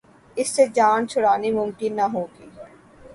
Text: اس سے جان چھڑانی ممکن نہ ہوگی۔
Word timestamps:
اس 0.37 0.47
سے 0.55 0.63
جان 0.75 0.99
چھڑانی 1.07 1.51
ممکن 1.51 1.91
نہ 1.95 2.05
ہوگی۔ 2.13 2.47